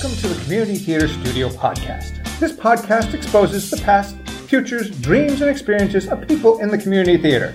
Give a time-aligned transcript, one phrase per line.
[0.00, 2.38] Welcome to the Community Theater Studio podcast.
[2.38, 4.16] This podcast exposes the past,
[4.46, 7.52] futures, dreams, and experiences of people in the community theater.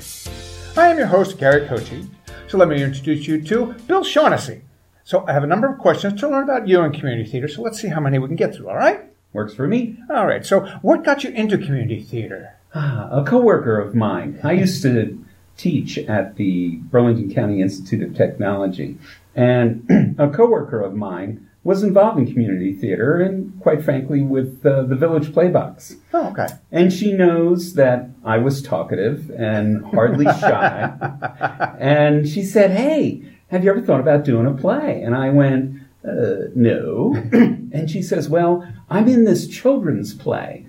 [0.75, 2.05] I am your host, Gary Kochi.
[2.49, 4.61] So let me introduce you to Bill Shaughnessy.
[5.05, 7.61] So I have a number of questions to learn about you and community theater, so
[7.61, 8.99] let's see how many we can get through, all right?
[9.31, 9.97] Works for me.
[10.09, 12.57] All right, so what got you into community theater?
[12.75, 14.41] Ah, a coworker of mine.
[14.43, 15.17] I used to
[15.55, 18.97] teach at the Burlington County Institute of Technology,
[19.33, 24.83] and a coworker of mine was involved in community theater and, quite frankly, with uh,
[24.83, 25.95] the Village Playbox.
[26.13, 26.47] Oh, okay.
[26.71, 30.91] And she knows that I was talkative and hardly shy.
[31.79, 35.01] and she said, Hey, have you ever thought about doing a play?
[35.03, 37.15] And I went, uh, No.
[37.31, 40.65] and she says, Well, I'm in this children's play.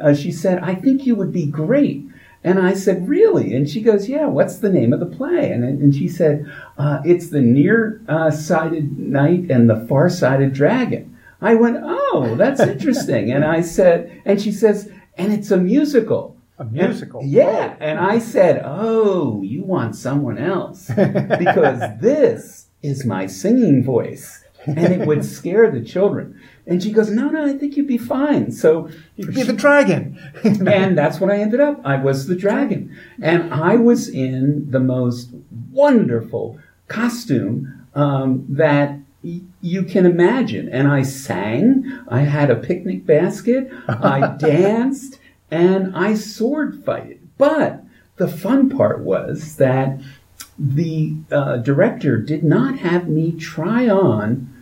[0.00, 2.06] Uh, she said, I think you would be great.
[2.46, 3.54] And I said, Really?
[3.54, 5.50] And she goes, Yeah, what's the name of the play?
[5.50, 6.46] And, and she said,
[6.78, 11.18] uh, It's The Near uh, Sighted Knight and the Far Sighted Dragon.
[11.42, 13.32] I went, Oh, that's interesting.
[13.32, 16.36] and I said, And she says, And it's a musical.
[16.58, 17.20] A musical?
[17.20, 17.74] And, yeah.
[17.80, 20.88] And I said, Oh, you want someone else.
[20.96, 24.44] Because this is my singing voice.
[24.66, 26.40] And it would scare the children.
[26.66, 28.50] And she goes, No, no, I think you'd be fine.
[28.50, 30.18] So you'd be the dragon.
[30.44, 31.80] and that's what I ended up.
[31.84, 32.96] I was the dragon.
[33.22, 35.30] And I was in the most
[35.70, 36.58] wonderful
[36.88, 40.68] costume um, that y- you can imagine.
[40.68, 45.18] And I sang, I had a picnic basket, I danced,
[45.50, 47.20] and I sword fighted.
[47.38, 47.84] But
[48.16, 50.00] the fun part was that
[50.58, 54.52] the uh, director did not have me try on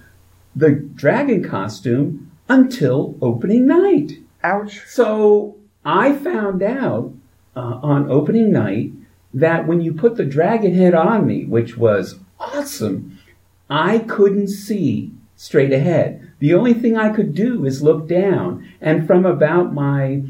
[0.55, 4.19] the dragon costume until opening night.
[4.43, 4.83] Ouch.
[4.87, 7.13] So I found out
[7.57, 8.93] uh, on opening night
[9.33, 13.19] that when you put the dragon head on me, which was awesome,
[13.69, 16.33] I couldn't see straight ahead.
[16.39, 20.23] The only thing I could do is look down, and from about my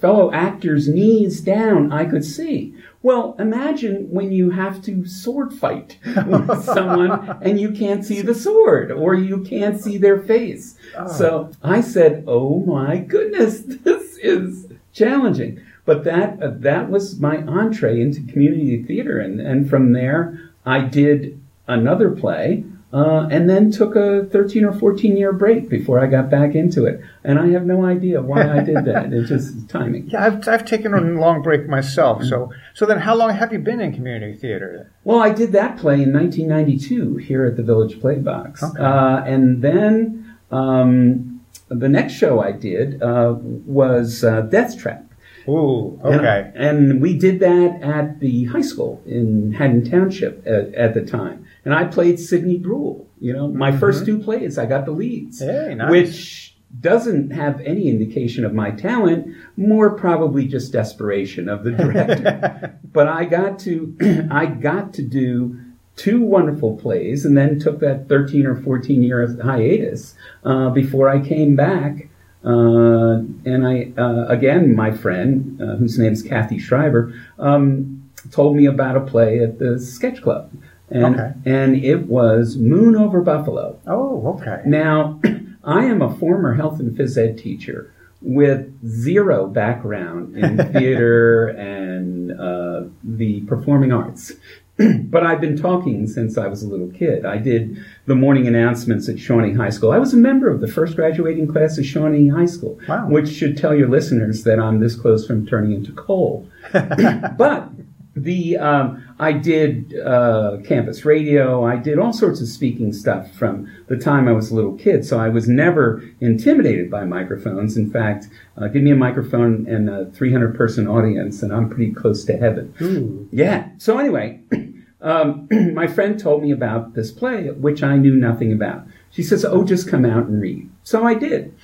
[0.00, 2.74] fellow actor's knees down, I could see.
[3.06, 8.34] Well, imagine when you have to sword fight with someone and you can't see the
[8.34, 10.76] sword or you can't see their face.
[10.98, 11.06] Oh.
[11.06, 17.44] So I said, "Oh my goodness, this is challenging." But that uh, that was my
[17.44, 22.64] entree into community theater, and and from there I did another play
[22.96, 26.86] uh, and then took a 13 or 14 year break before I got back into
[26.86, 26.98] it.
[27.24, 29.12] And I have no idea why I did that.
[29.16, 30.08] It's just timing.
[30.08, 32.24] Yeah, I've, I've taken a long break myself.
[32.24, 34.90] So, so then how long have you been in community theater?
[35.04, 38.62] Well, I did that play in 1992 here at the Village Playbox.
[38.62, 38.82] Okay.
[38.82, 45.05] Uh, and then um, the next show I did uh, was uh, Death Trap.
[45.48, 46.50] Ooh, okay.
[46.54, 51.04] And, and, we did that at the high school in Haddon Township at, at the
[51.04, 53.08] time and I played Sidney Bruhl.
[53.20, 53.80] You know, my mm-hmm.
[53.80, 55.90] first two plays, I got the leads, hey, nice.
[55.90, 62.78] which doesn't have any indication of my talent, more probably just desperation of the director.
[62.92, 65.58] but I got to, I got to do
[65.96, 70.14] two wonderful plays, and then took that 13 or 14 year hiatus
[70.44, 72.08] uh, before I came back.
[72.46, 78.56] Uh, and I, uh, again, my friend, uh, whose name is Kathy Schreiber, um, told
[78.56, 80.52] me about a play at the Sketch Club.
[80.88, 81.32] And, okay.
[81.44, 83.80] and it was Moon Over Buffalo.
[83.86, 84.62] Oh, okay.
[84.64, 85.20] Now,
[85.64, 87.92] I am a former health and phys ed teacher
[88.22, 94.32] with zero background in theater and uh, the performing arts.
[95.04, 97.24] but I've been talking since I was a little kid.
[97.24, 99.90] I did the morning announcements at Shawnee High School.
[99.90, 103.08] I was a member of the first graduating class of Shawnee High School, wow.
[103.08, 106.48] which should tell your listeners that I'm this close from turning into coal.
[106.72, 107.70] but
[108.16, 111.64] the um, I did uh, campus radio.
[111.64, 115.04] I did all sorts of speaking stuff from the time I was a little kid.
[115.04, 117.76] So I was never intimidated by microphones.
[117.76, 118.26] In fact,
[118.56, 122.36] uh, give me a microphone and a 300 person audience, and I'm pretty close to
[122.36, 122.74] heaven.
[122.80, 123.28] Ooh.
[123.30, 123.68] Yeah.
[123.76, 124.40] So anyway,
[125.06, 128.86] um, my friend told me about this play, which I knew nothing about.
[129.10, 131.54] She says, "Oh, just come out and read." So I did.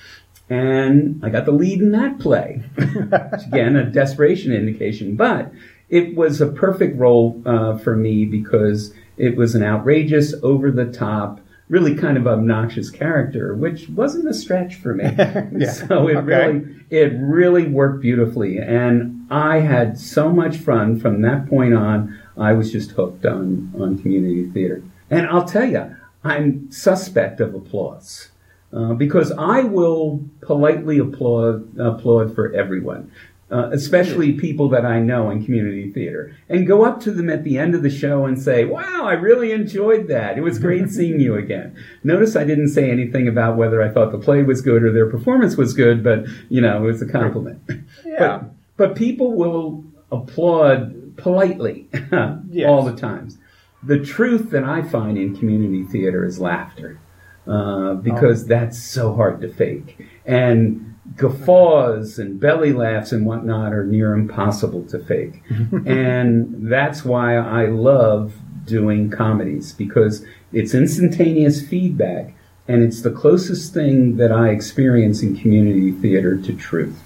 [0.49, 2.61] And I got the lead in that play.
[2.77, 5.15] again, a desperation indication.
[5.15, 5.51] But
[5.89, 10.85] it was a perfect role uh, for me because it was an outrageous, over the
[10.85, 11.39] top,
[11.69, 15.03] really kind of obnoxious character, which wasn't a stretch for me.
[15.17, 15.71] yeah.
[15.71, 16.25] So it okay.
[16.25, 22.19] really it really worked beautifully, and I had so much fun from that point on.
[22.37, 27.53] I was just hooked on on community theater, and I'll tell you, I'm suspect of
[27.55, 28.29] applause.
[28.71, 33.11] Uh, because I will politely applaud applaud for everyone.
[33.51, 37.43] uh, especially people that I know in community theater, and go up to them at
[37.43, 40.37] the end of the show and say, Wow, I really enjoyed that.
[40.39, 41.75] It was great seeing you again.
[42.03, 45.09] Notice I didn't say anything about whether I thought the play was good or their
[45.09, 47.61] performance was good, but, you know, it was a compliment.
[48.03, 48.17] Yeah.
[48.17, 48.43] But,
[48.77, 51.87] but people will applaud politely
[52.49, 52.67] Yes.
[52.69, 53.37] all the times.
[53.83, 56.99] The truth that I find in community theater is laughter,
[57.47, 59.97] uh, because that's so hard to fake.
[60.25, 65.43] And guffaws and belly laughs and whatnot are near impossible to fake.
[65.85, 68.33] and that's why I love
[68.65, 72.33] doing comedies, because it's instantaneous feedback,
[72.69, 76.97] and it's the closest thing that I experience in community theater to truth.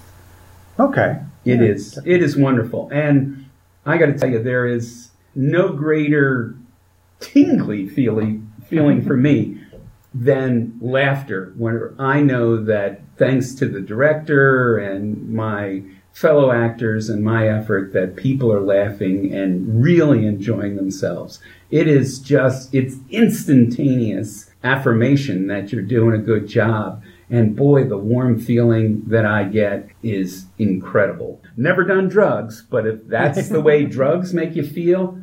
[0.78, 1.18] Okay.
[1.44, 1.66] It Yeah.
[1.66, 1.98] is.
[2.04, 2.88] It is wonderful.
[2.92, 3.46] And
[3.88, 6.54] I got to tell you, there is no greater
[7.20, 9.58] tingly feeling feeling for me
[10.14, 15.82] than laughter when I know that thanks to the director and my
[16.12, 21.40] fellow actors and my effort that people are laughing and really enjoying themselves.
[21.70, 27.02] It is just it's instantaneous affirmation that you're doing a good job.
[27.30, 31.40] And boy, the warm feeling that I get is incredible.
[31.56, 35.18] Never done drugs, but if that's the way drugs make you feel,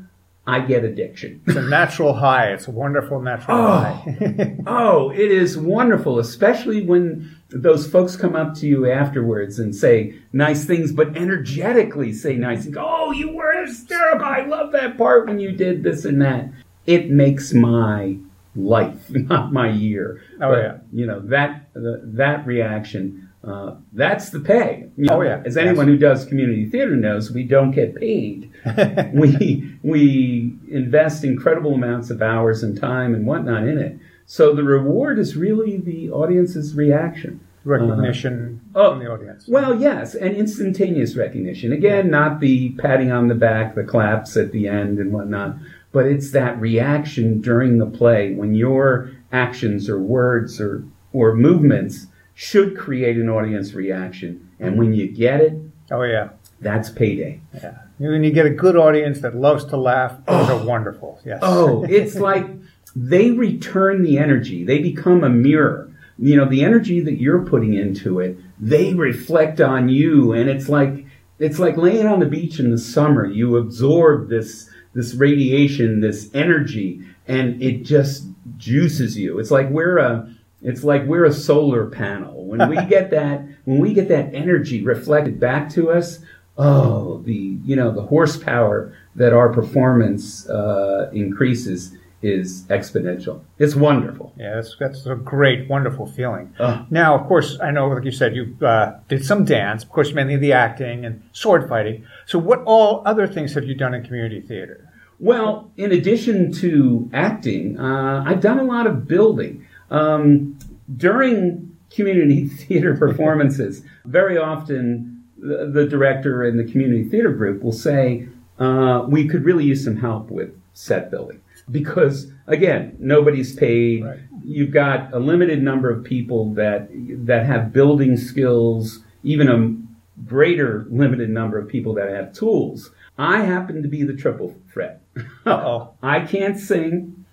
[0.47, 1.41] I get addiction.
[1.47, 2.51] It's a natural high.
[2.53, 3.77] It's a wonderful natural Oh.
[3.79, 4.57] high.
[4.67, 10.13] Oh, it is wonderful, especially when those folks come up to you afterwards and say
[10.33, 12.77] nice things, but energetically say nice things.
[12.79, 14.25] Oh, you were hysterical.
[14.25, 16.49] I love that part when you did this and that.
[16.85, 18.17] It makes my
[18.55, 20.21] life, not my year.
[20.41, 20.77] Oh, But, yeah.
[20.93, 24.89] You know, that, uh, that reaction, uh, that's the pay.
[24.97, 25.41] You know, Oh, yeah.
[25.45, 28.51] As anyone who does community theater knows, we don't get paid.
[29.13, 33.99] we we invest incredible amounts of hours and time and whatnot in it.
[34.25, 37.39] So the reward is really the audience's reaction.
[37.63, 39.45] Recognition Oh, from the audience.
[39.47, 41.71] Well, yes, and instantaneous recognition.
[41.71, 45.57] Again, not the patting on the back, the claps at the end and whatnot,
[45.95, 50.83] but it's that reaction during the play when your actions or words or
[51.13, 54.51] or movements should create an audience reaction.
[54.59, 55.53] And when you get it,
[55.89, 56.31] Oh yeah.
[56.59, 57.39] that's payday.
[57.53, 57.77] Yeah.
[57.97, 61.21] When you get a good audience that loves to laugh, those are wonderful.
[61.23, 61.39] Yes.
[61.41, 62.45] Oh, it's like
[62.93, 64.65] they return the energy.
[64.65, 65.89] They become a mirror.
[66.19, 70.67] You know, the energy that you're putting into it, they reflect on you and it's
[70.67, 71.05] like
[71.39, 73.25] it's like laying on the beach in the summer.
[73.25, 78.27] You absorb this this radiation, this energy and it just
[78.57, 79.39] juices you.
[79.39, 80.29] It's like we're a
[80.61, 82.45] it's like we're a solar panel.
[82.45, 86.19] When we get that when we get that energy reflected back to us,
[86.57, 93.41] oh, the you know the horsepower that our performance uh, increases is exponential.
[93.59, 94.33] It's wonderful.
[94.37, 96.53] Yeah, that's that's a great, wonderful feeling.
[96.59, 96.85] Oh.
[96.89, 99.83] Now, of course, I know, like you said, you uh, did some dance.
[99.83, 102.05] Of course, mainly the acting and sword fighting.
[102.25, 104.84] So, what all other things have you done in community theater?
[105.19, 109.65] Well, in addition to acting, uh, I've done a lot of building.
[109.89, 110.57] Um,
[110.95, 117.71] during community theater performances, very often the, the director and the community theater group will
[117.71, 118.27] say,
[118.59, 121.41] uh, we could really use some help with set building.
[121.71, 124.03] Because, again, nobody's paid.
[124.03, 124.19] Right.
[124.43, 126.89] You've got a limited number of people that,
[127.25, 132.91] that have building skills, even a greater limited number of people that have tools.
[133.17, 135.01] I happen to be the triple threat.
[135.45, 135.93] Uh-oh.
[136.03, 137.25] I can't sing.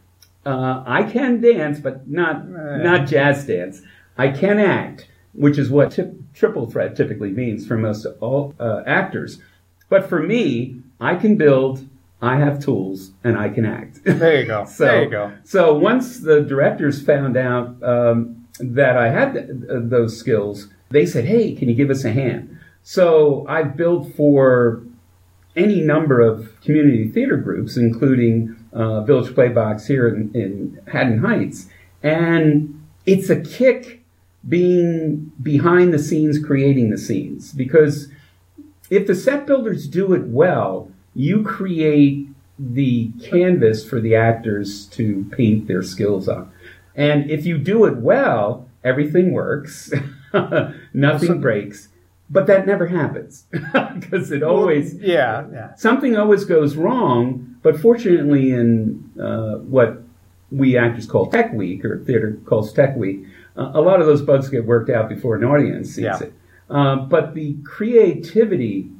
[0.47, 2.77] Uh, I can dance, but not Eh.
[2.83, 3.83] not jazz dance.
[4.19, 8.83] I can act, which is what tip, triple threat typically means for most all uh,
[8.87, 9.41] actors.
[9.89, 11.87] But for me, I can build.
[12.21, 14.01] I have tools, and I can act.
[14.05, 14.65] There you go.
[14.65, 15.33] So, there you go.
[15.45, 21.05] So once the directors found out um, that I had th- uh, those skills, they
[21.07, 24.83] said, "Hey, can you give us a hand?" So I built for
[25.57, 31.69] any number of community theater groups, including uh, Village Playbox here in, in Haddon Heights,
[32.03, 34.03] and it's a kick
[34.49, 38.09] being behind the scenes, creating the scenes, because
[38.91, 42.27] if the set builders do it well, you create
[42.59, 46.51] the canvas for the actors to paint their skills on.
[46.95, 49.93] And if you do it well, everything works,
[50.93, 51.89] nothing breaks.
[52.33, 53.45] But that never happens
[53.95, 55.75] because it always Yeah, yeah.
[55.77, 57.57] something always goes wrong.
[57.63, 60.03] But fortunately, in uh, what
[60.51, 63.25] we actors call Tech Week or theater calls Tech Week,
[63.57, 66.19] uh, a lot of those bugs get worked out before an audience sees Yeah.
[66.23, 66.33] it.
[66.71, 68.91] Uh, but the creativity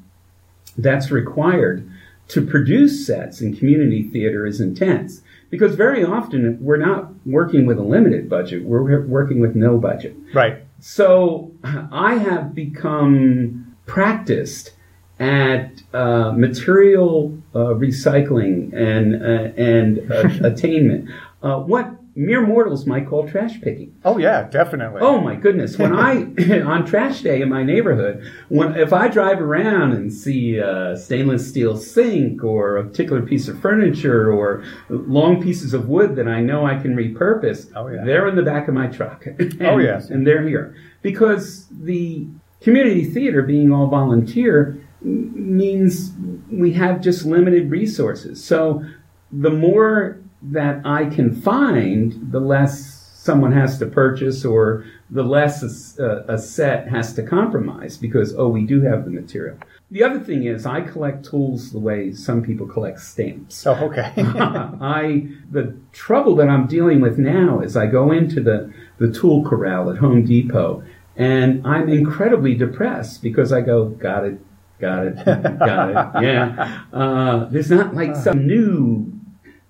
[0.77, 1.89] that's required
[2.29, 7.79] to produce sets in community theater is intense because very often we're not working with
[7.79, 10.15] a limited budget; we're working with no budget.
[10.35, 10.59] Right.
[10.85, 14.73] So I have become practiced
[15.21, 21.09] at uh, material uh, recycling and uh, and uh, attainment.
[21.41, 23.95] Uh, what mere mortals might call trash picking.
[24.05, 25.01] Oh yeah, definitely.
[25.03, 25.79] Oh my goodness!
[25.79, 26.25] When I
[26.67, 31.49] on trash day in my neighborhood, when if I drive around and see a stainless
[31.49, 36.41] steel sink or a particular piece of furniture or long pieces of wood that I
[36.41, 38.05] know I can repurpose, Oh, yeah.
[38.05, 39.27] they're in the back of my truck.
[39.39, 40.11] And- Oh, yes.
[40.11, 42.27] and they're here because the
[42.61, 46.13] community theater being all volunteer means
[46.51, 48.43] we have just limited resources.
[48.43, 48.85] So
[49.33, 55.63] the more that I can find, the less someone has to purchase or the less
[55.99, 59.57] a, a set has to compromise because, oh, we do have the material.
[59.93, 63.67] The other thing is I collect tools the way some people collect stamps.
[63.67, 64.13] Oh, okay.
[64.17, 69.45] I the trouble that I'm dealing with now is I go into the the tool
[69.45, 70.83] corral at Home Depot
[71.17, 74.41] and I'm incredibly depressed because I go got it,
[74.79, 76.23] got it, got it.
[76.23, 79.13] Yeah, uh, there's not like some new,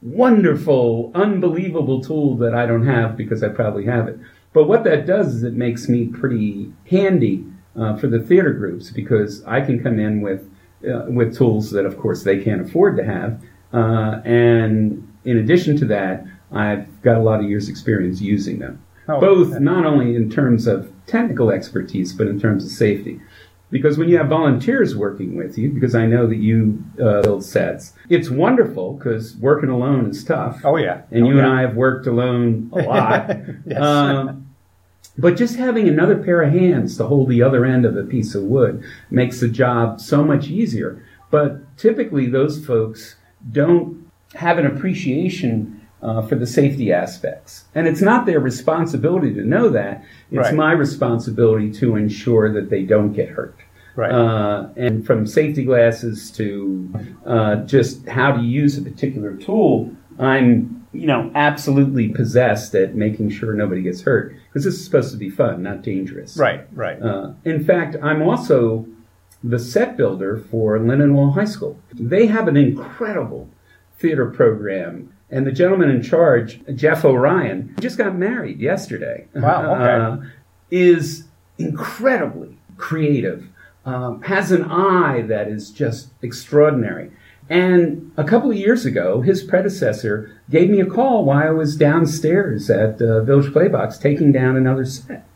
[0.02, 4.18] wonderful, unbelievable tool that I don't have because I probably have it.
[4.52, 7.44] But what that does is it makes me pretty handy
[7.76, 10.48] uh, for the theater groups because I can come in with
[10.86, 13.40] uh, with tools that, of course, they can't afford to have.
[13.72, 18.82] Uh, and in addition to that, I've got a lot of years' experience using them,
[19.08, 19.62] Oh, both okay.
[19.62, 23.20] not only in terms of technical expertise, but in terms of safety.
[23.72, 27.42] Because when you have volunteers working with you, because I know that you uh, build
[27.44, 30.60] sets, it's wonderful because working alone is tough.
[30.62, 31.02] Oh yeah.
[31.10, 31.46] And Oh, you and.
[31.48, 33.30] I have worked alone a lot.
[33.66, 33.80] Yes.
[33.80, 34.46] um,
[35.18, 38.34] but just having another pair of hands to hold the other end of a piece
[38.34, 41.04] of wood makes the job so much easier.
[41.30, 43.16] But typically, those folks
[43.50, 47.64] don't have an appreciation uh, for the safety aspects.
[47.74, 50.04] And it's not their responsibility to know that.
[50.30, 50.54] It's Right.
[50.54, 53.56] my responsibility to ensure that they don't get hurt.
[53.94, 54.10] Right.
[54.10, 56.92] Uh, and from safety glasses to
[57.26, 63.30] uh, just how to use a particular tool, I'm, you know, absolutely possessed at making
[63.30, 66.36] sure nobody gets hurt because this is supposed to be fun, not dangerous.
[66.36, 66.66] right.
[66.74, 67.00] Right.
[67.00, 68.86] Uh, in fact, I'm also
[69.44, 71.78] the set builder for Lindenwold High School.
[71.92, 73.48] They have an incredible
[73.98, 75.11] theater program.
[75.32, 79.26] And the gentleman in charge, Jeff Orion, just got married yesterday.
[79.34, 80.26] Wow, okay.
[80.26, 80.30] Uh,
[80.70, 81.24] is
[81.58, 83.48] incredibly creative,
[83.86, 87.10] um, has an eye that is just extraordinary.
[87.48, 91.76] And a couple of years ago, his predecessor gave me a call while I was
[91.76, 95.26] downstairs at uh, Village Playbox taking down another set.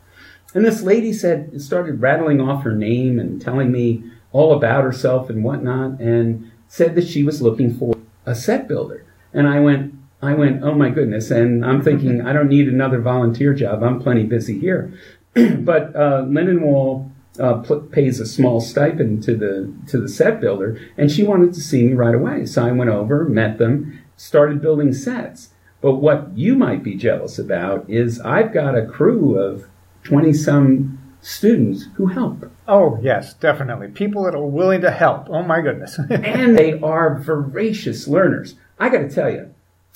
[0.53, 5.29] And this lady said, started rattling off her name and telling me all about herself
[5.29, 9.03] and whatnot, and said that she was looking for a set builder.
[9.37, 11.29] And I went, I went, oh my goodness.
[11.29, 13.83] And I'm thinking, I don't need another volunteer job.
[13.83, 14.91] I'm plenty busy here.
[15.33, 20.81] but uh, Lindenwold uh, pl- pays a small stipend to the to the set builder,
[20.97, 22.47] and she wanted to see me right away.
[22.47, 25.49] So I went over, met them, started building sets.
[25.81, 29.67] But what you might be jealous about is I've got a crew of
[30.03, 33.89] twenty some students who help, oh yes, definitely.
[33.89, 35.29] People that are willing to help.
[35.29, 35.99] Oh my goodness.
[36.09, 38.55] and they are voracious learners.
[38.79, 39.53] I got to tell you,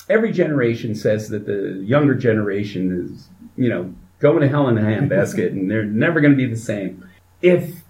[0.08, 4.82] every generation says that the younger generation is, you know, going to hell in a
[4.82, 7.08] handbasket, and they're never going to be the same.
[7.40, 7.82] If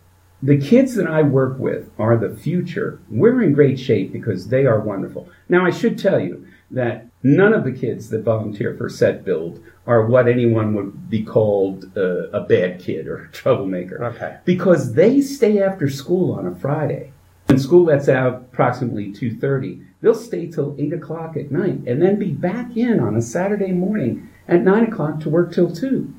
[0.43, 4.67] the kids that I work with are the future, we're in great shape because they
[4.67, 5.29] are wonderful.
[5.49, 9.63] Now, I should tell you that none of the kids that volunteer for set build
[9.87, 14.03] are what anyone would be called uh, a bad kid or a troublemaker.
[14.05, 14.39] Okay.
[14.45, 17.13] Because they stay after school on a Friday.
[17.49, 22.18] And school lets out approximately 2.30, they'll stay till 8 o'clock at night and then
[22.18, 26.12] be back in on a Saturday morning at 9 o'clock to work till 2.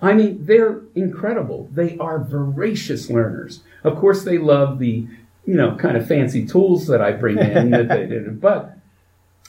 [0.00, 1.68] I mean, they're incredible.
[1.72, 3.62] They are voracious learners.
[3.82, 5.06] Of course, they love the,
[5.46, 8.40] you know, kind of fancy tools that I bring in that they did.
[8.40, 8.76] But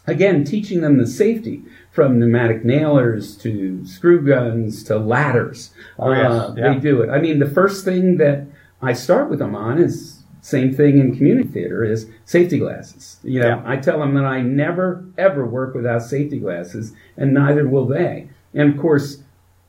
[0.07, 5.71] again, teaching them the safety from pneumatic nailers to screw guns to ladders.
[5.99, 6.31] Oh, yes.
[6.31, 6.73] Uh, Yeah.
[6.73, 7.09] They do it.
[7.09, 8.45] I mean, the first thing that
[8.81, 10.14] I start with them on is
[10.45, 13.17] same thing in community theater is safety glasses.
[13.23, 13.61] You know, Yeah.
[13.65, 18.27] I tell them that I never ever work without safety glasses, and neither will they.
[18.53, 19.23] And of course,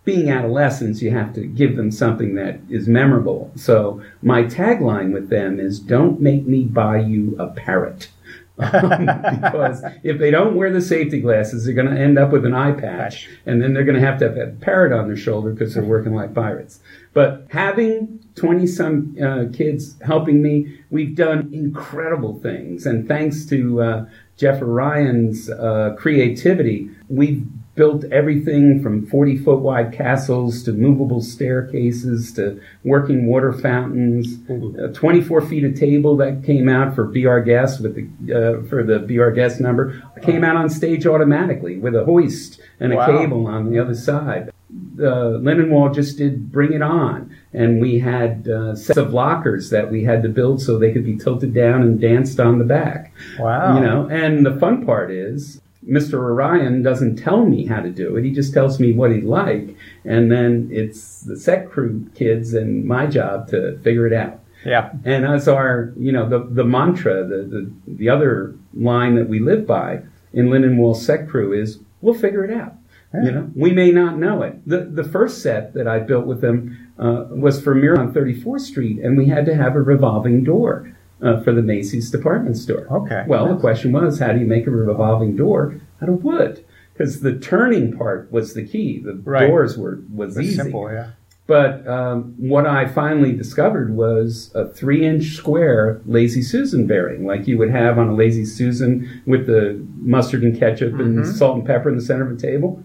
[0.04, 3.50] being adolescents, you have to give them something that is memorable.
[3.54, 8.10] So my tagline with them is "Don't make me buy you a parrot."
[8.58, 12.54] because if they don't wear the safety glasses, they're going to end up with an
[12.54, 15.52] eye patch, and then they're going to have to have a parrot on their shoulder
[15.52, 16.80] because they're working like pirates.
[17.12, 22.86] But having 20 some uh, kids helping me, we've done incredible things.
[22.86, 29.92] And thanks to uh, Jeff Orion's uh, creativity, we've built everything from 40 foot wide
[29.92, 34.38] castles to movable staircases to working water fountains.
[34.50, 38.68] Uh, 24 feet of table that came out for Be Our Guest with the uh,
[38.68, 42.96] for the Our Guest number came out on stage automatically with a hoist and a
[42.96, 43.18] Wow.
[43.18, 44.50] cable on the other side.
[44.96, 49.90] The Lindenwold just did Bring It On, and we had uh, sets of lockers that
[49.92, 53.12] we had to build so they could be tilted down and danced on the back.
[53.38, 53.76] Wow.
[53.76, 56.14] You know, and the fun part is Mr.
[56.14, 58.24] Orion doesn't tell me how to do it.
[58.24, 62.84] He just tells me what he'd like, and then it's the set crew kids and
[62.84, 64.40] my job to figure it out.
[64.64, 64.90] Yeah.
[65.04, 69.38] And as our, you know, the, the mantra, the, the, the other line that we
[69.38, 70.02] live by
[70.32, 72.74] in Lindenwold Set Crew is, we'll figure it out.
[73.14, 74.68] You know, we may not know it.
[74.68, 78.60] The, the first set that I built with them uh, was for Miracle on 34th
[78.60, 82.86] Street, and we had to have a revolving door uh, for the Macy's department store.
[82.90, 83.24] Okay.
[83.26, 86.64] Well, the question was, how do you make a revolving door out of wood?
[86.92, 89.00] Because the turning part was the key.
[89.00, 89.46] The Right.
[89.48, 90.54] doors were was easy.
[90.56, 91.10] simple, yeah.
[91.46, 97.46] But um, what I finally discovered was a three inch square Lazy Susan bearing, like
[97.46, 101.66] you would have on a Lazy Susan with the mustard and ketchup and salt and
[101.66, 102.82] pepper in the center of a table.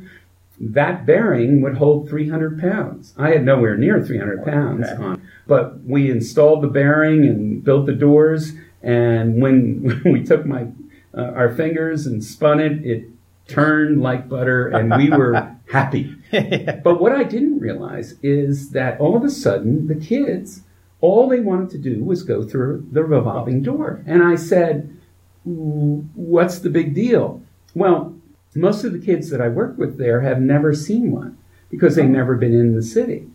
[0.60, 3.16] That bearing would hold 300 pounds.
[3.18, 5.02] I had nowhere near 300 pounds Okay.
[5.04, 5.22] on,
[5.52, 8.54] but we installed the bearing and built the doors.
[8.82, 10.68] And when we took my
[11.14, 13.10] uh, our fingers and spun it, it
[13.50, 16.16] turned like butter, and we were happy.
[16.32, 20.62] But what I didn't realize is that all of a sudden the kids,
[21.02, 24.06] all they wanted to do was go through the revolving door.
[24.08, 24.98] And I said,
[25.44, 27.42] What's the big deal?
[27.76, 28.16] Well,
[28.56, 31.38] most of the kids that I work with there have never seen one
[31.70, 33.28] because they've never been in the city.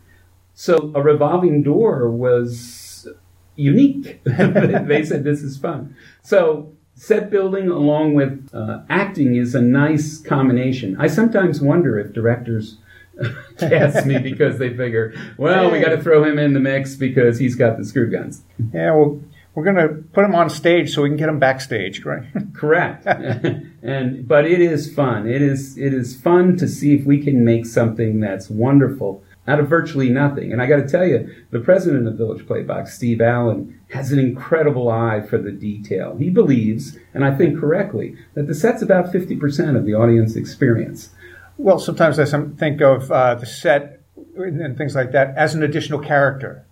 [0.58, 3.06] So a revolving door was
[3.56, 4.20] unique.
[4.24, 5.94] they said this is fun.
[6.22, 10.96] So set building along with uh, acting is a nice combination.
[10.98, 12.78] I sometimes wonder if directors
[13.58, 17.38] cast me because they figure, well, we got to throw him in the mix because
[17.38, 18.42] he's got the screw guns.
[18.72, 19.20] Yeah, well,
[19.54, 22.24] we're going to put him on stage so we can get him backstage, right?
[22.54, 23.06] Correct.
[23.06, 25.28] and but it is fun.
[25.28, 29.60] It is it is fun to see if we can make something that's wonderful out
[29.60, 30.52] of virtually nothing.
[30.52, 34.18] And I got to tell you, the president of Village Playbox, Steve Allen, has an
[34.18, 36.16] incredible eye for the detail.
[36.16, 41.10] He believes, and I think correctly, that the set's about 50% of the audience experience.
[41.58, 42.24] well, sometimes I
[42.56, 44.00] think of uh, the set
[44.36, 46.64] and things like that as an additional character.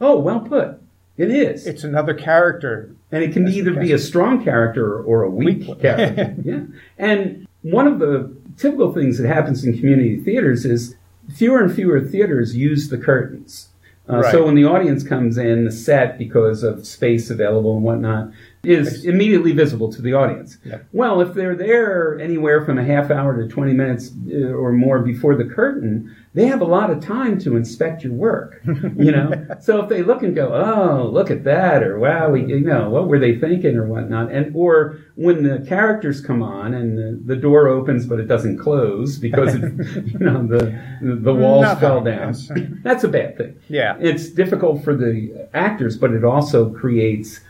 [0.00, 0.80] Oh, well put.
[1.16, 1.66] It is.
[1.66, 2.90] It's another character.
[3.12, 5.80] And it can either be a strong character or a weak Weak.
[5.80, 6.34] character.
[6.44, 6.62] yeah.
[6.98, 10.96] And one of the typical things that happens in community theaters is
[11.32, 13.68] fewer and fewer theaters use the curtains.
[14.08, 14.32] Uh, Right.
[14.32, 18.32] So when the audience comes in, the set, because of space available and whatnot,
[18.62, 20.58] is immediately visible to the audience.
[20.62, 20.78] Yeah.
[20.92, 24.98] Well, if they're there anywhere from a half hour to 20 minutes uh, or more
[25.00, 29.46] before the curtain, they have a lot of time to inspect your work, you know?
[29.60, 32.90] so if they look and go, oh, look at that, or wow, we, you know,
[32.90, 34.32] what were they thinking or whatnot?
[34.32, 38.58] And, or when the characters come on and the, the door opens, but it doesn't
[38.58, 39.62] close because, it,
[40.06, 42.34] you know, the, the walls Nothing, fell down.
[42.34, 42.50] yes.
[42.82, 43.56] That's a bad thing.
[43.68, 43.96] Yeah.
[44.00, 47.40] It's difficult for the actors, but it also creates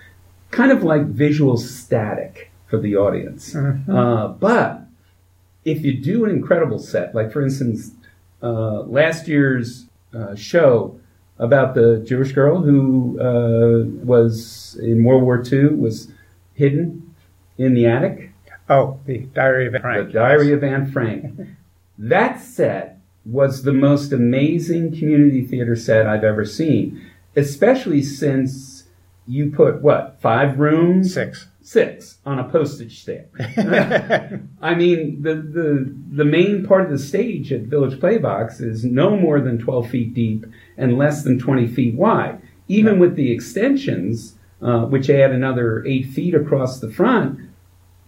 [0.50, 3.54] kind of like visual static for the audience.
[3.56, 4.82] Uh, but
[5.64, 7.92] if you do an incredible set, like for instance,
[8.44, 11.00] uh, last year's uh, show
[11.38, 16.08] about the Jewish girl who uh, was in World War II was
[16.54, 17.14] hidden
[17.58, 18.30] in the attic,
[18.68, 20.06] Oh, the Diary of Anne Frank.
[20.06, 21.40] the Diary of Anne Frank.
[21.98, 27.04] that set was the most amazing community theater set I've ever seen,
[27.36, 28.73] especially since
[29.26, 31.48] you put what five rooms, Six.
[31.62, 33.28] six on a postage stamp.
[34.60, 39.16] I mean, the, the the main part of the stage at Village Playbox is no
[39.16, 42.40] more than 12 feet deep and less than 20 feet wide.
[42.68, 47.38] Even with the extensions, uh, which add another eight feet across the front,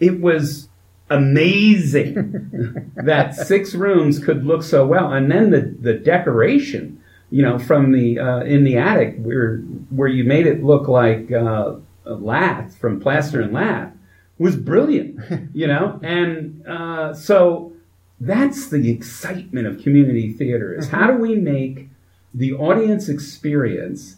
[0.00, 0.68] it was
[1.11, 5.12] amazing that six rooms could look so well.
[5.12, 9.59] And then the, the decoration, you know, from the uh, in the attic where
[9.91, 13.93] where you made it look like uh, lath from plaster and lath
[14.39, 15.21] was brilliant,
[15.55, 15.99] you know.
[16.03, 17.73] And uh, so
[18.21, 21.89] that's the excitement of community theater is how do we make
[22.33, 24.17] the audience experience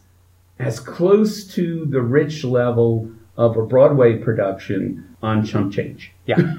[0.58, 6.12] as close to the rich level of a Broadway production on chump change.
[6.26, 6.36] Yeah.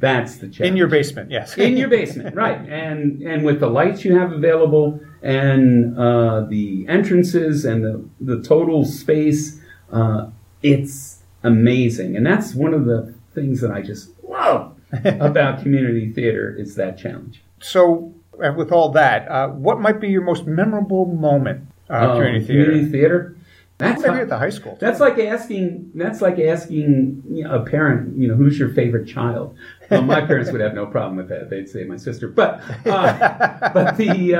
[0.00, 0.72] That's the challenge.
[0.72, 1.56] In your basement, yes.
[1.56, 2.58] in your basement, right?
[2.68, 8.40] And and with the lights you have available and uh, the entrances and the the
[8.42, 9.60] total space,
[9.90, 10.28] uh,
[10.62, 12.16] it's amazing.
[12.16, 16.96] And that's one of the things that I just love about community theater is that
[16.96, 17.42] challenge.
[17.60, 22.16] So, uh, with all that, uh, what might be your most memorable moment uh, Um,
[22.18, 22.64] community theater?
[22.64, 23.36] Community theater.
[23.78, 24.78] That's Maybe like, at the high school.
[24.80, 25.90] that's like asking.
[25.94, 28.16] That's like asking you know, a parent.
[28.16, 29.54] You know, who's your favorite child?
[29.90, 31.50] Well, my parents would have no problem with that.
[31.50, 32.26] They'd say my sister.
[32.26, 34.34] But uh, but the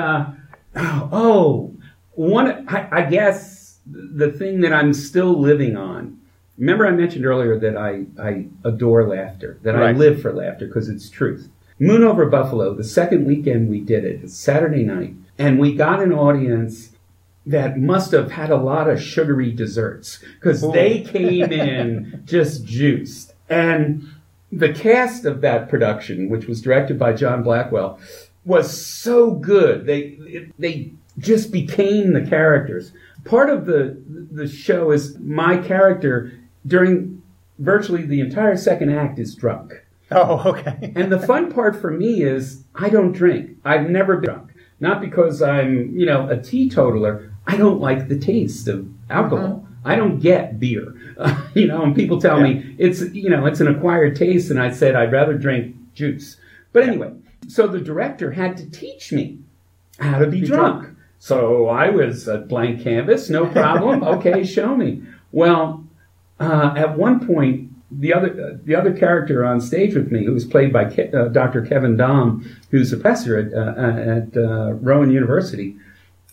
[1.13, 1.75] oh
[2.13, 2.69] one.
[2.69, 6.21] I, I guess the thing that I'm still living on.
[6.59, 9.59] Remember, I mentioned earlier that I I adore laughter.
[9.63, 11.51] That I live for laughter because it's truth.
[11.79, 12.75] Moon over Buffalo.
[12.75, 14.21] The second weekend we did it.
[14.23, 16.91] It's Saturday night, and we got an audience
[17.47, 23.35] that must have had a lot of sugary desserts because they came in just juiced.
[23.49, 24.09] And
[24.51, 28.01] the cast of that production, which was directed by John Blackwell,
[28.47, 29.85] was so good.
[29.87, 32.93] They it, they just became the characters.
[33.25, 36.33] Part of the the show is my character
[36.67, 37.23] during
[37.59, 39.85] virtually the entire second act is drunk.
[40.11, 40.93] oh, okay.
[40.97, 43.57] And the fun part for me is I don't drink.
[43.65, 44.51] I've never been drunk.
[44.79, 47.33] Not because I'm, you know, a teetotaler.
[47.47, 49.65] I don't like the taste of alcohol.
[49.65, 49.89] Mm-hmm.
[49.89, 50.95] I don't get beer.
[51.55, 54.51] you know, and people tell me it's, you know, it's an acquired taste.
[54.51, 56.37] And I said I'd rather drink juice.
[56.73, 57.13] But anyway,
[57.49, 59.39] so the director had to teach me
[59.99, 60.83] how to be, Be drunk.
[60.83, 60.99] drunk.
[61.19, 64.03] So I was a blank canvas, no problem.
[64.03, 65.03] okay, show me.
[65.33, 65.85] Well,
[66.39, 70.33] uh, at one point, the other uh, the other character on stage with me, who
[70.33, 71.63] was played by Ke- uh, Dr.
[71.63, 75.77] Kevin Dom, who's a professor at uh, at uh, Rowan University,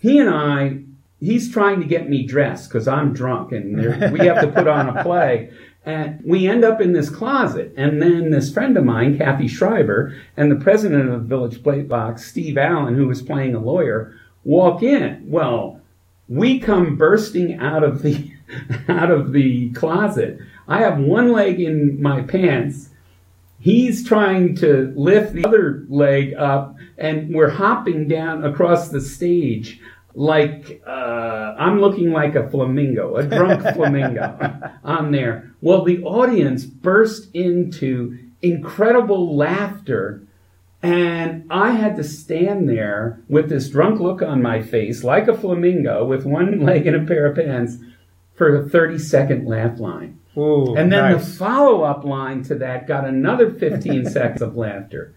[0.02, 0.80] he and I,
[1.20, 3.78] he's trying to get me dressed because I'm drunk and
[4.12, 5.52] we have to put on a play.
[5.86, 7.74] And we end up in this closet.
[7.76, 12.58] And then this friend of mine, Kathy Schreiber, and the president of Village Playbox, Steve
[12.58, 14.15] Allen, who was playing a lawyer,
[14.46, 15.24] walk in.
[15.28, 15.82] Well,
[16.30, 18.32] we come bursting out of the
[18.88, 20.39] out of the closet.
[20.67, 22.89] I have one leg in my pants.
[23.60, 29.80] He's trying to lift the other leg up, and we're hopping down across the stage
[30.15, 34.71] like uh, I'm looking like a flamingo, a drunk flamingo.
[34.84, 35.54] I'm there.
[35.62, 40.23] Well, the audience burst into incredible laughter
[40.84, 45.34] and I had to stand there with this drunk look on my face, like a
[45.38, 47.78] flamingo, with one leg in a pair of pants,
[48.36, 50.19] for a 30 second laugh line.
[50.36, 51.26] Ooh, And then nice.
[51.26, 55.15] the follow up line to that got another 15 seconds of laughter.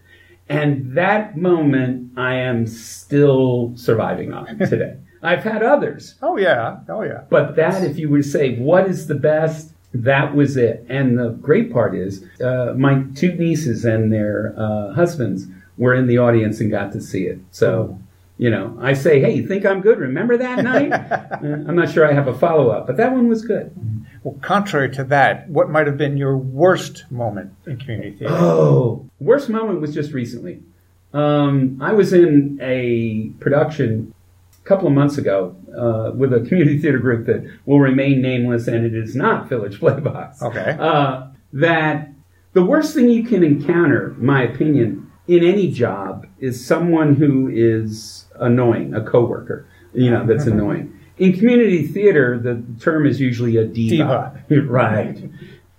[0.49, 4.97] And that moment I am still surviving on today.
[5.23, 6.77] I've had others, Oh yeah.
[6.87, 7.23] Oh yeah.
[7.29, 9.73] but that, if you were to say, what is the best?
[9.93, 10.85] That was it.
[10.89, 16.05] And the great part is, uh, my two nieces and their uh, husbands were in
[16.07, 17.39] the audience and got to see it.
[17.51, 17.99] So,
[18.37, 19.97] you know, I say, hey, you think I'm good?
[19.97, 20.91] Remember that night?
[21.37, 23.71] Uh, I'm not sure I have a follow up, but that one was good.
[24.23, 28.33] Well, contrary to that, what might have been your worst moment in community theater?
[28.35, 30.61] Oh, worst moment was just recently.
[31.13, 34.13] Um, I was in a production
[34.59, 38.67] a couple of months ago uh, with a community theater group that will remain nameless,
[38.67, 40.41] and it is not Village Playbox.
[40.41, 40.75] Okay.
[40.79, 42.09] Uh, that
[42.53, 48.25] the worst thing you can encounter, my opinion, in any job is someone who is
[48.39, 50.96] annoying, a coworker, you know, that's annoying.
[51.17, 54.43] In community theater, the term is usually a diva.
[54.49, 55.29] right.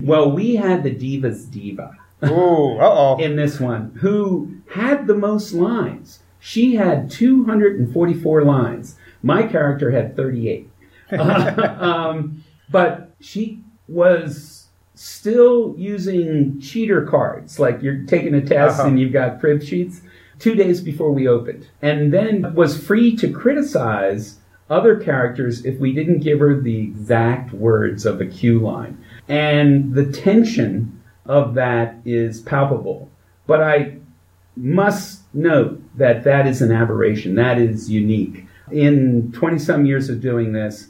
[0.00, 2.78] Well, we had the diva's diva Ooh.
[2.78, 3.16] Uh oh.
[3.20, 6.20] in this one who had the most lines.
[6.40, 8.96] She had 244 lines.
[9.22, 10.70] My character had 38.
[11.18, 18.88] um, but she was still using cheater cards, like you're taking a test Uh-huh.
[18.88, 20.00] and you've got crib sheets,
[20.38, 21.66] two days before we opened.
[21.82, 24.37] And then was free to criticize
[24.70, 29.02] other characters if we didn't give her the exact words of the cue line.
[29.28, 33.10] And the tension of that is palpable.
[33.46, 33.96] But I
[34.56, 37.34] must note that that is an aberration.
[37.36, 38.46] That is unique.
[38.70, 40.88] In 20 some years of doing this,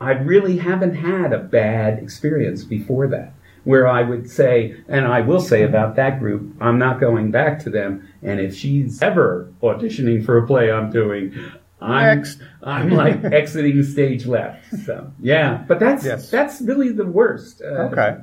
[0.00, 3.32] I really haven't had a bad experience before that.
[3.62, 7.58] Where I would say, and I will say about that group, I'm not going back
[7.60, 8.06] to them.
[8.22, 11.34] And if she's ever auditioning for a play I'm doing,
[11.80, 12.38] I'm, Next.
[12.62, 14.64] I'm like exiting stage left.
[14.86, 16.30] So yeah, but that's Yes.
[16.30, 17.62] that's really the worst.
[17.62, 18.16] Uh, Okay.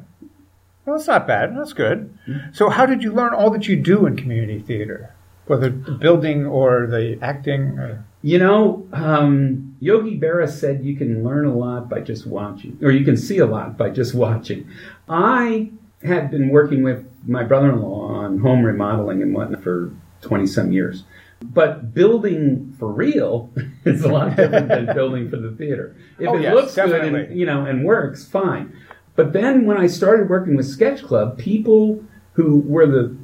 [0.86, 1.56] Well, that's not bad.
[1.56, 2.18] That's good.
[2.54, 5.14] So, how did you learn all that you do in community theater,
[5.46, 7.78] whether the building or the acting?
[7.78, 8.04] Or...
[8.24, 12.90] You know, um, Yogi Berra said you can learn a lot by just watching, or
[12.90, 14.68] you can see a lot by just watching.
[15.08, 15.70] I
[16.04, 21.04] had been working with my brother-in-law on home remodeling and whatnot for 20 some years.
[21.44, 23.52] But building for real
[23.86, 25.96] is a lot different than building for the theater.
[26.20, 28.74] If Oh, it yes, looks good and, you know, and works, fine.
[29.16, 33.16] But then when I started working with Sketch Club, people who were the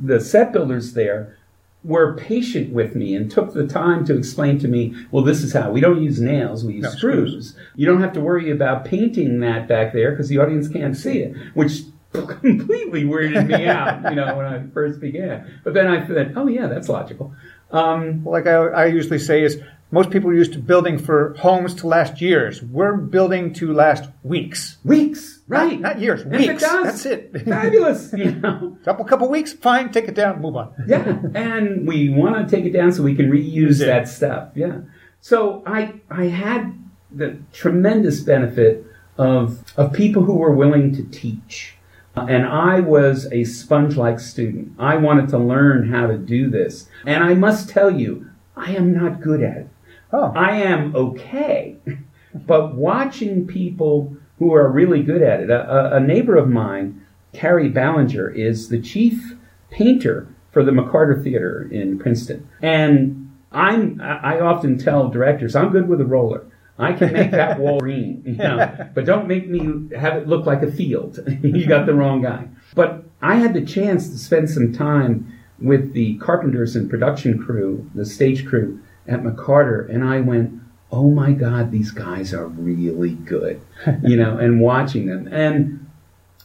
[0.00, 1.36] the set builders there
[1.84, 5.52] were patient with me and took the time to explain to me, well, this is
[5.52, 7.30] how we don't use nails, we use No, screws.
[7.30, 7.56] screws.
[7.76, 11.18] You don't have to worry about painting that back there because the audience can't see
[11.20, 15.60] it, which completely weirded me out, you know, when I first began.
[15.64, 17.34] But then I thought, oh yeah, that's logical.
[17.70, 21.74] Um, Like I, I usually say is most people are used to building for homes
[21.76, 22.62] to last years.
[22.62, 24.76] We're building to last weeks.
[24.84, 25.80] weeks, right?
[25.80, 26.62] Not years, And if it weeks.
[26.62, 27.42] does, That's it.
[27.46, 28.76] Fabulous, you know.
[28.84, 30.72] Couple couple weeks, fine, take it down, move on.
[30.86, 34.50] yeah, and we want to take it down so we can reuse that stuff.
[34.54, 34.80] Yeah.
[35.22, 36.74] So I I had
[37.10, 38.84] the tremendous benefit
[39.16, 41.74] of of people who were willing to teach.
[42.16, 44.72] And I was a sponge-like student.
[44.78, 46.88] I wanted to learn how to do this.
[47.06, 49.68] And I must tell you, I am not good at it.
[50.12, 51.76] Oh, I am okay,
[52.34, 55.50] but watching people who are really good at it.
[55.50, 59.36] A, a- neighbor of mine, Carrie Ballinger, is the chief
[59.70, 64.00] painter for the McCarter Theater in Princeton, and I'm.
[64.00, 66.44] I often tell directors, I'm good with a roller.
[66.78, 70.46] I can make that wall green, you know, but don't make me have it look
[70.46, 71.18] like a field.
[71.42, 72.48] you got the wrong guy.
[72.74, 77.90] But I had the chance to spend some time with the carpenters and production crew,
[77.94, 80.52] the stage crew at McCarter, and I went,
[80.92, 83.60] "Oh my God, these guys are really good,"
[84.04, 85.28] you know, and watching them.
[85.32, 85.86] And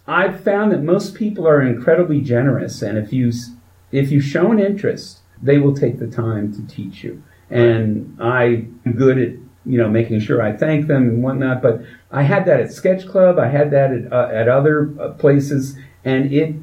[0.08, 3.32] I've found that most people are incredibly generous, and if you
[3.91, 7.22] if you show an interest, they will take the time to teach you.
[7.50, 9.34] And I'm good at
[9.65, 11.62] you know making sure I thank them and whatnot.
[11.62, 15.10] But I had that at Sketch Club, I had that at, uh, at other uh,
[15.12, 16.56] places, and it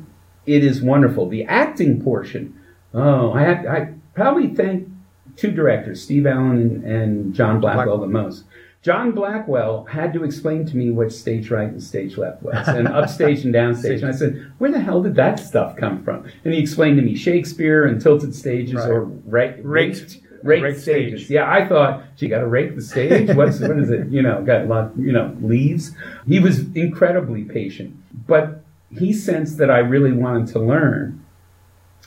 [0.47, 1.29] it is wonderful.
[1.29, 2.59] The acting portion,
[2.95, 4.89] oh, I had I probably thank
[5.37, 8.45] two directors, Steve Allen and, and John Blackwell, the most.
[8.83, 12.89] John Blackwell had to explain to me what stage right and stage left was, and
[12.89, 13.97] upstage and downstage.
[14.03, 17.03] And I said, "Where the hell did that stuff come from?" And he explained to
[17.03, 18.89] me Shakespeare and tilted stages Right.
[18.89, 21.21] or ra- Raked- raked raked stages.
[21.21, 21.31] stage.
[21.31, 23.35] Yeah, I thought, she got to rake the stage?
[23.35, 24.09] What's what is it?
[24.09, 25.93] You know, got a lot, you know, leaves."
[26.27, 28.63] He was incredibly patient, but
[28.97, 31.25] he sensed that I really wanted to learn.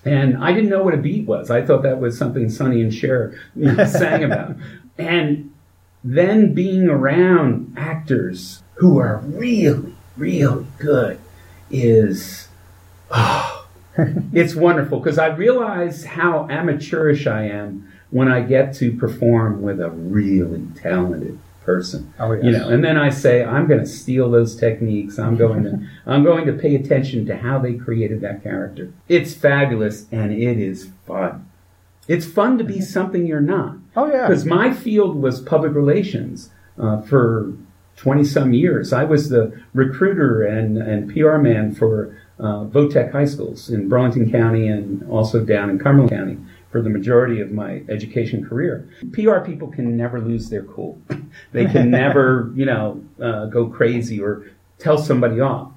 [0.06, 1.50] And I didn't know what a beat was.
[1.50, 3.40] I thought that was something Sonny and Cher
[3.88, 4.56] sang about.
[4.98, 5.54] And
[6.04, 11.20] then being around actors who are really, really good
[11.72, 12.50] is,
[13.12, 13.66] oh,
[14.34, 19.82] it's wonderful because I realize how amateurish I am when I get to perform with
[19.82, 22.14] a really talented person.
[22.20, 22.46] Oh, yes.
[22.46, 25.18] You know, and then I say I'm going to steal those techniques.
[25.18, 28.94] I'm going to I'm going to pay attention to how they created that character.
[29.10, 31.50] It's fabulous and it is fun.
[32.08, 33.78] It's fun to be something you're not.
[33.96, 34.28] oh yeah.
[34.28, 37.54] Because my field was public relations uh, for
[37.96, 38.94] 20 some years.
[38.94, 44.32] I was the recruiter and, and PR man for uh, Votech high schools in Burlington
[44.32, 46.38] County and also down in Cumberland County
[46.74, 48.90] for the majority of my education career.
[49.12, 51.00] PR people can never lose their cool.
[51.52, 54.48] they can never, you know, uh, go crazy or
[54.80, 55.72] tell somebody off.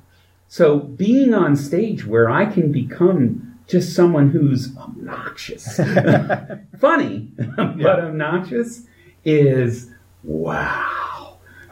[0.49, 5.77] So being on stage where I can become just someone who's obnoxious,
[6.81, 8.87] funny, but obnoxious
[9.25, 9.91] is
[10.23, 11.06] wow.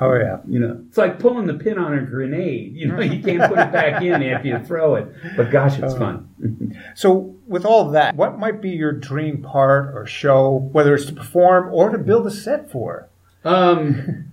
[0.01, 0.39] Oh yeah.
[0.47, 2.75] You know, it's like pulling the pin on a grenade.
[2.77, 5.09] You know, you can't put it back in after you throw it.
[5.37, 6.31] But gosh, it's fun.
[6.97, 11.13] So with all that, what might be your dream part or show, whether it's to
[11.13, 13.09] perform or to build a set for?
[13.45, 14.33] Um,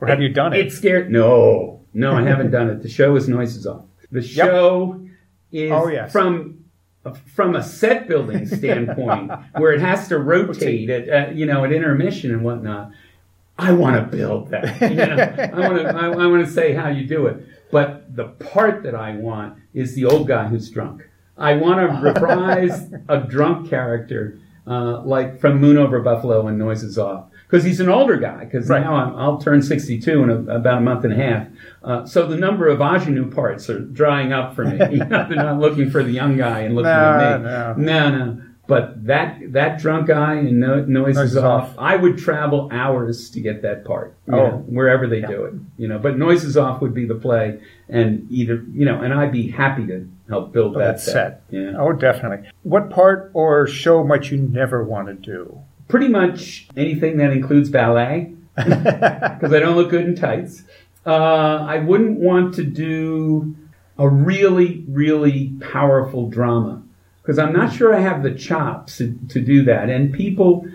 [0.00, 0.66] Or have you done it?
[0.66, 1.10] It scared.
[1.10, 2.82] No, no, I haven't done it.
[2.82, 3.84] The show is noises off.
[4.12, 5.00] The show
[5.52, 6.12] is Oh, yes.
[6.12, 6.64] from
[7.34, 11.72] from a set building standpoint, where it has to rotate at uh, you know at
[11.72, 12.92] intermission and whatnot.
[13.58, 14.80] I want to build that.
[14.90, 17.44] You know, I want to I, I want to say how you do it.
[17.70, 21.02] But the part that I want is the old guy who's drunk.
[21.36, 26.98] I want to reprise a drunk character uh, like from Moon Over Buffalo and Noises
[26.98, 28.44] Off because he's an older guy.
[28.44, 28.82] Because Right.
[28.82, 31.46] now I'm, I'll turn 62 in a, about a month and a half.
[31.82, 34.76] Uh, so the number of ingenue parts are drying up for me.
[34.90, 37.84] You know, they're not looking for the young guy and looking at me.
[37.84, 38.44] No, no, no.
[38.68, 41.74] But that that drunk guy and no, noises, Noises off, Off.
[41.78, 44.14] I would travel hours to get that part.
[44.28, 44.36] Oh.
[44.36, 45.98] know, wherever they do it, you know.
[45.98, 49.86] But noises off would be the play, and either you know, and I'd be happy
[49.86, 51.42] to help build that, that set.
[51.50, 51.72] Yeah.
[51.76, 52.48] Oh, definitely.
[52.62, 55.58] What part or show might you never want to do?
[55.88, 60.62] pretty much anything that includes ballet because I don't look good in tights.
[61.04, 63.56] Uh, I wouldn't want to do
[63.98, 66.82] a really, really powerful drama
[67.28, 69.90] because I'm not sure I have the chops to, to do that.
[69.90, 70.66] And people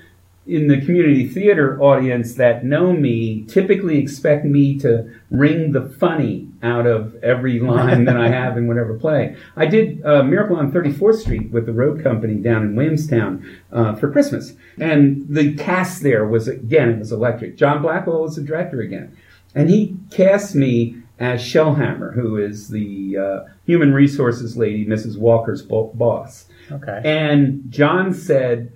[0.46, 6.48] in the community theater audience that know me typically expect me to wring the funny
[6.62, 9.36] out of every line that I have in whatever play.
[9.56, 13.96] I did uh, Miracle on 34th Street with the Road Company down in Williamstown uh,
[13.96, 14.54] for Christmas.
[14.80, 17.58] And the cast there was, again, it was electric.
[17.58, 19.18] John Blackwell was the director again.
[19.56, 25.17] And he cast me as Shellhammer, who is the uh, human resources lady, Mrs.
[25.17, 26.45] Walker's bo- boss.
[26.71, 27.02] Okay.
[27.04, 28.71] And John said,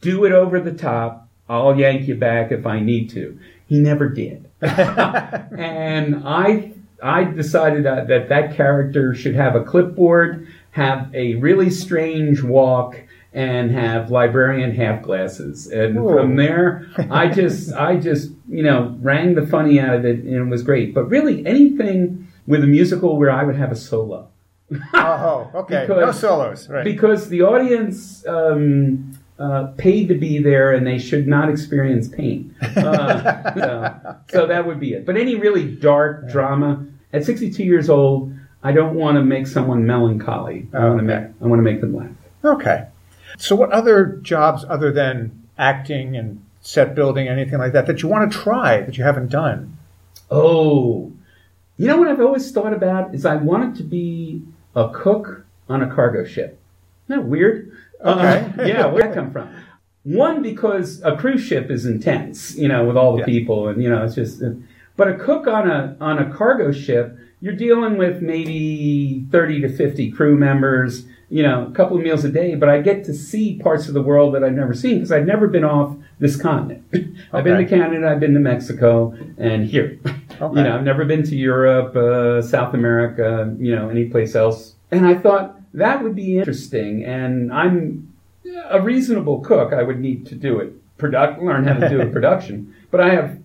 [0.00, 1.28] do it over the top.
[1.48, 3.38] I'll yank you back if I need to.
[3.66, 4.48] He never did.
[4.60, 6.72] and I,
[7.02, 13.00] I decided that, that that character should have a clipboard, have a really strange walk,
[13.32, 15.66] and have librarian half glasses.
[15.66, 16.08] And Ooh.
[16.10, 20.34] from there, I just, I just, you know, rang the funny out of it and
[20.34, 20.94] it was great.
[20.94, 24.28] But really anything with a musical where I would have a solo.
[24.94, 25.86] oh, okay.
[25.88, 26.68] no Because- solos.
[26.68, 26.84] Right.
[26.84, 32.54] Because the audience um, uh, paid to be there and they should not experience pain.
[32.62, 35.04] Uh, so, so that would be it.
[35.06, 39.86] But any really dark drama, at 62 years old, I don't want to make someone
[39.86, 40.66] melancholy.
[40.74, 41.24] I want to Okay.
[41.26, 42.10] make I want to make them laugh.
[42.44, 42.86] Okay.
[43.36, 48.08] So, what other jobs other than acting and set building, anything like that, that you
[48.08, 49.76] want to try that you haven't done?
[50.30, 51.12] Oh,
[51.76, 54.42] you know what I've always thought about is I wanted to be
[54.74, 56.58] a cook on a cargo ship.
[57.08, 57.70] Isn't that weird?
[58.04, 58.52] Okay.
[58.58, 59.54] Uh, yeah, where'd that come from?
[60.04, 63.24] One, because a cruise ship is intense, you know, with all the Yeah.
[63.26, 64.42] people, and you know, it's just.
[64.96, 69.68] But a cook on a on a cargo ship, you're dealing with maybe thirty to
[69.68, 72.54] fifty crew members, you know, a couple of meals a day.
[72.54, 75.26] But I get to see parts of the world that I've never seen because I've
[75.26, 76.84] never been off this continent.
[77.32, 79.98] I've been to Canada, I've been to Mexico, and here.
[80.40, 80.60] Okay.
[80.60, 84.76] You know, I've never been to Europe, uh, South America, you know, any place else.
[84.92, 87.04] And I thought that would be interesting.
[87.04, 88.14] And I'm
[88.68, 89.72] a reasonable cook.
[89.72, 92.72] I would need to do it, product, learn how to do a production.
[92.92, 93.38] But I have,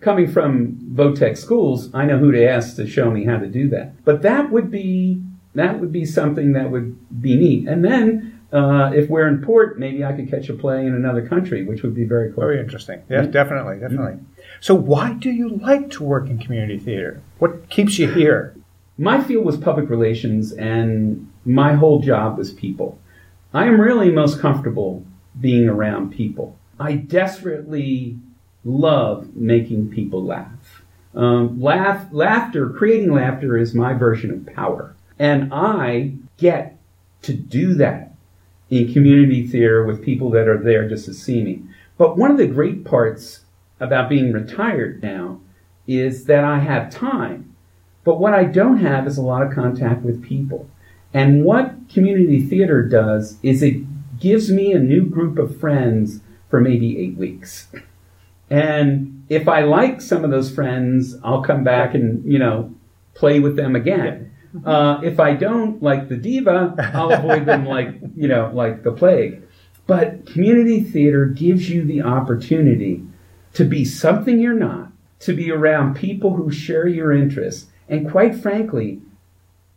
[0.00, 3.68] coming from Votech schools, I know who to ask to show me how to do
[3.68, 4.02] that.
[4.06, 5.22] But that would be
[5.58, 7.68] that would be something that would be neat.
[7.68, 11.26] And then uh, if we're in port, maybe I could catch a play in another
[11.26, 12.44] country, which would be very cool.
[12.44, 13.02] Very interesting.
[13.08, 14.20] Yes, definitely, definitely.
[14.60, 17.22] So, why do you like to work in community theater?
[17.38, 18.54] What keeps you here?
[18.98, 22.98] my field was public relations and my whole job was people.
[23.54, 25.04] I am really most comfortable
[25.40, 26.58] being around people.
[26.80, 28.18] I desperately
[28.64, 30.82] love making people laugh.
[31.14, 34.94] Um, laugh, laughter, creating laughter is my version of power.
[35.18, 36.78] And I get
[37.22, 38.14] to do that
[38.70, 41.62] in community theater with people that are there just to see me.
[41.96, 43.40] But one of the great parts
[43.80, 45.40] about being retired now
[45.86, 47.54] is that I have time.
[48.04, 50.68] But what I don't have is a lot of contact with people.
[51.12, 53.82] And what community theater does is it
[54.20, 57.68] gives me a new group of friends for maybe eight weeks.
[58.50, 62.74] And if I like some of those friends, I'll come back and, you know,
[63.14, 64.27] play with them again.
[64.64, 68.92] Uh, if I don't like the diva, I'll avoid them like, you know, like the
[68.92, 69.42] plague.
[69.86, 73.04] But community theater gives you the opportunity
[73.54, 77.66] to be something you're not, to be around people who share your interests.
[77.88, 79.00] And quite frankly,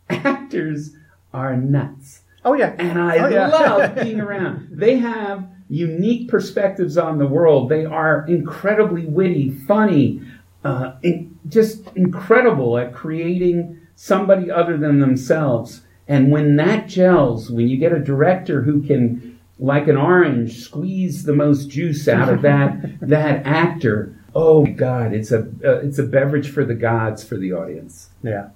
[0.08, 0.90] actors
[1.32, 2.20] are nuts.
[2.44, 3.46] Oh yeah, And I Oh, yeah.
[3.48, 4.68] love being around.
[4.70, 7.68] They have unique perspectives on the world.
[7.68, 10.20] They are incredibly witty, funny,
[10.64, 15.82] uh, in, just incredible at creating somebody other than themselves.
[16.08, 21.24] And when that gels, when you get a director who can, like an orange, squeeze
[21.24, 25.98] the most juice out of that that actor, oh my God, it's a uh, it's
[25.98, 28.10] a beverage for the gods for the audience.
[28.22, 28.50] Yeah.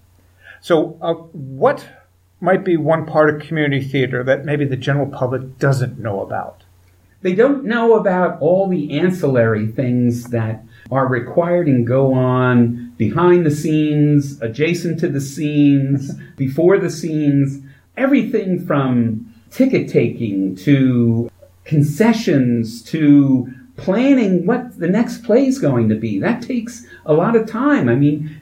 [0.60, 1.86] So, uh, what
[2.40, 6.64] might be one part of community theater that maybe the general public doesn't know about?
[7.22, 13.44] They don't know about all the ancillary things that are required and go on behind
[13.44, 17.62] the scenes, adjacent to the scenes, before the scenes.
[17.96, 21.30] Everything from ticket taking to
[21.64, 26.18] concessions to planning what the next play is going to be.
[26.18, 27.88] That takes a lot of time.
[27.88, 28.40] I mean,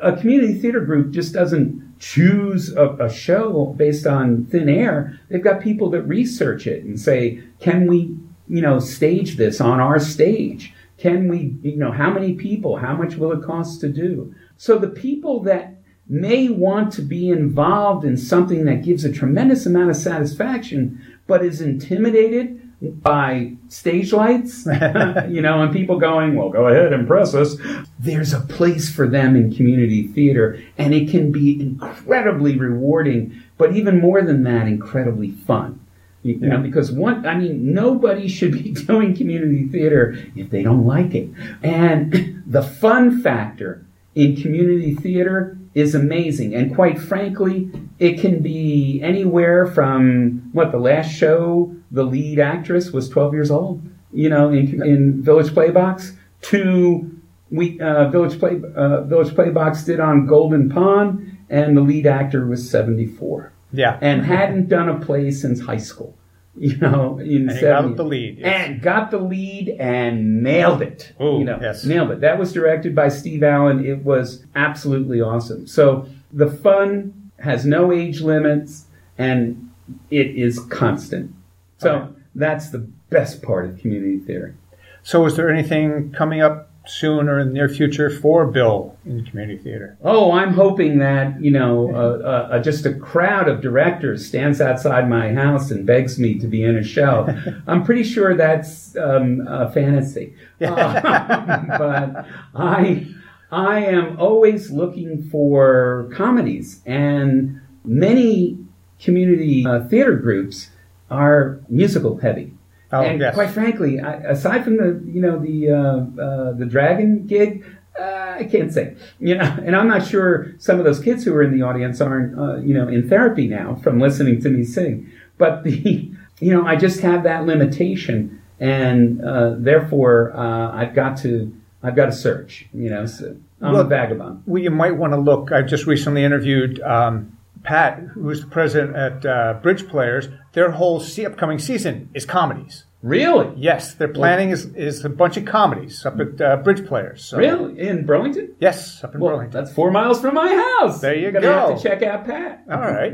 [0.00, 5.18] a community theater group just doesn't choose a, a show based on thin air.
[5.28, 8.16] They've got people that research it and say, can we,
[8.48, 10.74] you know, stage this on our stage?
[10.98, 12.76] Can we, you know, how many people?
[12.76, 14.34] How much will it cost to do?
[14.56, 15.74] So the people that
[16.08, 21.44] may want to be involved in something that gives a tremendous amount of satisfaction, but
[21.44, 22.60] is intimidated
[23.02, 24.66] by stage lights,
[25.28, 27.56] you know, and people going, well, go ahead, impress us.
[27.98, 33.74] There's a place for them in community theater, and it can be incredibly rewarding, but
[33.74, 35.80] even more than that, incredibly fun.
[36.24, 40.86] You know, because one, I mean, nobody should be doing community theater if they don't
[40.86, 41.28] like it.
[41.62, 46.54] And the fun factor in community theater is amazing.
[46.54, 52.90] And quite frankly, it can be anywhere from what the last show, the lead actress
[52.90, 57.10] was 12 years old, you know, in, in Village Playbox, to
[57.50, 62.46] we uh, Village Play uh, Village Playbox did on Golden Pond, and the lead actor
[62.46, 63.53] was 74.
[63.74, 63.98] Yeah.
[64.00, 66.16] And hadn't done a play since high school.
[66.56, 68.46] You know, in And got the lead, yes.
[68.68, 71.12] And got the lead and nailed it.
[71.20, 71.84] Ooh, you know, yes.
[71.84, 72.20] nailed it.
[72.20, 73.84] That was directed by Steve Allen.
[73.84, 75.66] It was absolutely awesome.
[75.66, 78.84] So the fun has no age limits
[79.18, 79.68] and
[80.12, 81.34] it is constant.
[81.78, 82.12] So Okay.
[82.36, 84.54] that's the best part of community theater.
[85.02, 89.24] So, is there anything coming up soon or in the near future for Bill in
[89.24, 89.96] community theater?
[90.02, 94.60] Oh, I'm hoping that you know, uh, uh, uh, just a crowd of directors stands
[94.60, 97.26] outside my house and begs me to be in a show.
[97.66, 100.68] I'm pretty sure that's um, a fantasy, Um,
[101.68, 103.06] but I,
[103.50, 108.58] I am always looking for comedies, and many
[109.00, 110.70] community uh, theater groups
[111.10, 112.53] are musical heavy.
[112.94, 113.34] Oh, and yes.
[113.34, 117.64] quite frankly, I, aside from the you know the uh, uh, the dragon gig,
[117.98, 121.34] uh, I can't say you know, and I'm not sure some of those kids who
[121.34, 124.64] are in the audience aren't uh, you know in therapy now from listening to me
[124.64, 125.10] sing.
[125.38, 131.16] But the you know I just have that limitation, and uh, therefore uh, I've got
[131.18, 132.66] to I've got to search.
[132.72, 134.42] You know, so I'm Well- a vagabond.
[134.46, 135.52] Well, you might want to look.
[135.52, 137.33] I just recently interviewed um,
[137.64, 140.28] Pat, who is the president at uh, Bridge Players.
[140.52, 142.84] Their whole se- upcoming season is comedies.
[143.02, 147.22] Really, Yes, their planning is, is a bunch of comedies up at uh, Bridge Players.
[147.24, 148.54] So, really in Burlington.
[148.60, 149.60] Yes, up in Well, Burlington.
[149.64, 150.48] that's four miles from my
[150.80, 151.00] house.
[151.02, 151.68] There you Gonna go.
[151.70, 152.64] Have to check out Pat.
[152.70, 153.12] All right.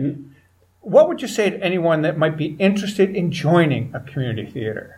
[0.83, 4.97] What would you say to anyone that might be interested in joining a community theater?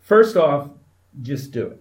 [0.00, 0.70] First off,
[1.20, 1.80] just do it.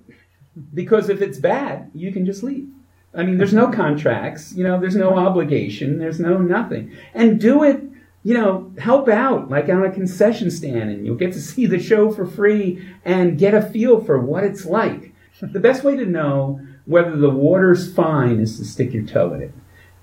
[0.74, 2.68] Because if it's bad, you can just leave.
[3.16, 6.96] I mean, there's no contracts, you know, there's no obligation, there's no nothing.
[7.14, 7.84] And do it,
[8.24, 11.80] you know, help out, like on a concession stand, and you'll get to see the
[11.80, 15.14] show for free and get a feel for what it's like.
[15.42, 19.42] The best way to know whether the water's fine is to stick your toe in
[19.42, 19.54] it.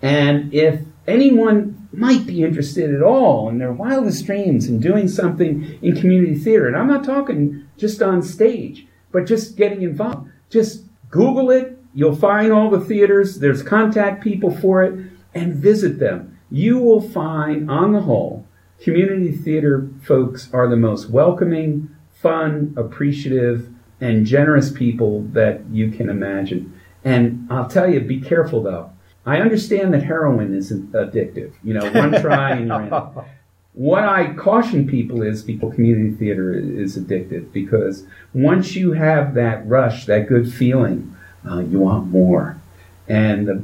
[0.03, 5.79] And if anyone might be interested at all in their wildest dreams in doing something
[5.83, 10.85] in community theater, and I'm not talking just on stage, but just getting involved, just
[11.11, 11.79] Google it.
[11.95, 13.41] You'll find all the theaters.
[13.41, 16.39] There's contact people for it and visit them.
[16.51, 18.47] You will find, on the whole,
[18.83, 23.69] community theater folks are the most welcoming, fun, appreciative,
[24.01, 26.81] and generous people that you can imagine.
[27.05, 28.91] And I'll tell you, be careful though.
[29.27, 31.53] I understand that heroin is addictive.
[31.63, 33.25] You know, one try and you're in.
[33.73, 39.67] What I caution people is people community theater is addictive because once you have that
[39.69, 41.15] rush, that good feeling,
[41.49, 42.61] uh, you want more.
[43.09, 43.63] And the